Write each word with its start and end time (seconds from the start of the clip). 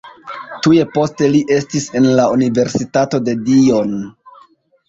Tuj 0.67 0.77
poste 0.95 1.29
li 1.35 1.41
estis 1.57 1.85
en 2.01 2.07
la 2.21 2.25
Universitato 2.39 3.21
de 3.29 3.37
Dijon. 3.51 3.97